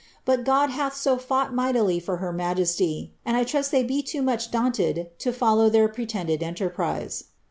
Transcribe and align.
But 0.25 0.43
God 0.45 0.71
hath 0.71 0.93
also 0.93 1.17
fought 1.17 1.53
mightily 1.53 1.99
for 1.99 2.17
her 2.17 2.33
majesty, 2.33 3.13
and 3.23 3.37
I 3.37 3.43
trust 3.43 3.69
they 3.69 3.83
be 3.83 4.01
too 4.01 4.23
much 4.23 4.49
daunted 4.49 5.11
to 5.19 5.31
fol 5.31 5.57
low 5.57 5.69
their 5.69 5.87
pretended 5.87 6.41
enterprise." 6.41 7.25